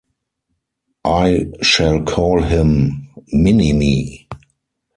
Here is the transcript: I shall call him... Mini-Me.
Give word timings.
I 1.05 1.45
shall 1.61 2.01
call 2.01 2.41
him... 2.41 3.09
Mini-Me. 3.33 4.27